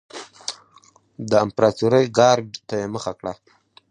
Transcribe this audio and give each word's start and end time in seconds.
د 1.29 1.31
امپراتورۍ 1.45 2.05
ګارډ 2.17 2.49
ته 2.67 2.75
یې 2.81 2.87
مخه 2.95 3.11
کړه. 3.19 3.33